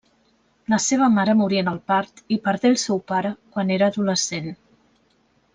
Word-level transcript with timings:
La 0.73 0.79
seva 0.85 1.09
mare 1.17 1.35
morí 1.41 1.59
en 1.63 1.69
el 1.73 1.77
part 1.91 2.23
i 2.37 2.39
perdé 2.49 2.71
el 2.71 2.79
seu 2.87 3.05
pare 3.15 3.35
quan 3.57 3.73
era 3.77 3.93
adolescent. 3.95 4.53